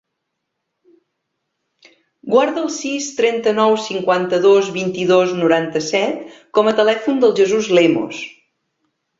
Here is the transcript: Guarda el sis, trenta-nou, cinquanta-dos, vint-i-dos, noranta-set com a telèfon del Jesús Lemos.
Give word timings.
Guarda 2.35 2.63
el 2.63 2.71
sis, 2.77 3.09
trenta-nou, 3.19 3.75
cinquanta-dos, 3.89 4.71
vint-i-dos, 4.81 5.37
noranta-set 5.43 6.25
com 6.59 6.73
a 6.73 6.77
telèfon 6.83 7.25
del 7.27 7.37
Jesús 7.43 7.71
Lemos. 7.81 8.25